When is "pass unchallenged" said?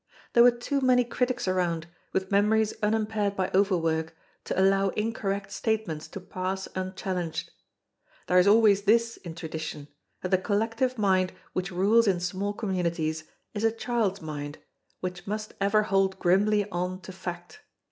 6.19-7.51